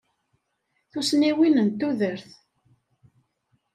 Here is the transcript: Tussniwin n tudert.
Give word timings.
Tussniwin 0.91 1.55
n 1.65 1.67
tudert. 1.79 2.29